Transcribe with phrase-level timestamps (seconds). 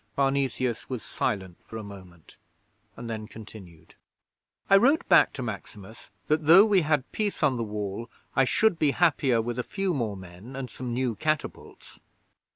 [0.15, 2.35] Parnesius was silent for a moment
[2.97, 3.93] and then continued.
[4.67, 8.79] 'I wrote back to Maximus that, though we had peace on the Wall, I should
[8.79, 11.99] be happier with a few more men and some new catapults.